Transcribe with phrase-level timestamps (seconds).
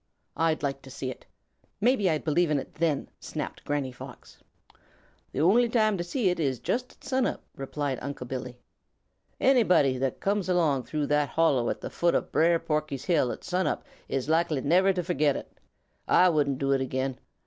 [0.35, 0.41] "Huh!
[0.45, 1.27] I'd like to see it!
[1.79, 4.39] Maybe I'd believe it then!" snapped Granny Fox.
[5.31, 8.57] "The only time to see it is just at sun up," replied Unc' Billy.
[9.39, 13.43] "Anybody that comes along through that hollow at the foot of Brer Porky's hill at
[13.43, 15.59] sun up is likely never to forget it.
[16.07, 17.19] Ah wouldn't do it again.